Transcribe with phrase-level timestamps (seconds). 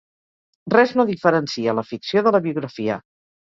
[0.73, 3.01] Res no diferencia la ficció de la biografia.